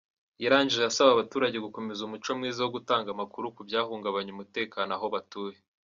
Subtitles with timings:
[0.43, 5.57] Yarangije asaba abaturage gukomeza umuco mwiza wo gutanga amakuru ku byahungabanya umutekano aho batuye.